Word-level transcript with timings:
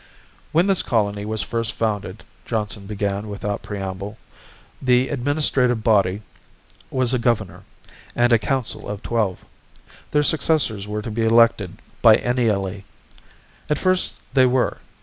"When 0.51 0.65
this 0.65 0.81
colony 0.81 1.25
was 1.25 1.43
first 1.43 1.73
founded," 1.73 2.23
Johnson 2.43 2.87
began 2.87 3.29
without 3.29 3.61
preamble, 3.61 4.17
"the 4.81 5.09
administrative 5.09 5.83
body 5.83 6.23
was 6.89 7.13
a 7.13 7.19
governor, 7.19 7.65
and 8.15 8.31
a 8.31 8.39
council 8.39 8.89
of 8.89 9.03
twelve. 9.03 9.45
Their 10.09 10.23
successors 10.23 10.87
were 10.87 11.03
to 11.03 11.11
be 11.11 11.21
elected 11.21 11.77
biennially. 12.01 12.83
At 13.69 13.77
first 13.77 14.17
they 14.33 14.47
were. 14.47 14.79